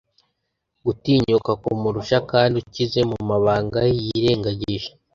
gutinyuka 0.85 1.51
kumurusha 1.61 2.17
kandi 2.31 2.53
ukize 2.63 2.99
mumabanga 3.09 3.79
yirengagije 4.03 4.89